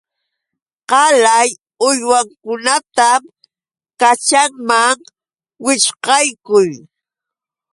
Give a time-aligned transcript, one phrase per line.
[0.89, 1.49] Qalay
[1.87, 3.21] uywankunatam
[3.99, 4.97] kaćhanman
[5.63, 6.69] wićhqaykun.